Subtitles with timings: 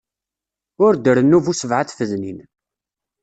[0.85, 2.39] Ur d-rennu bu sebɛa tfednin.